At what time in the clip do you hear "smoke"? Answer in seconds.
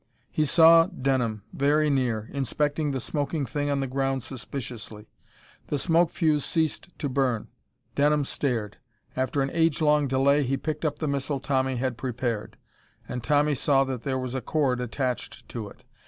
5.77-6.09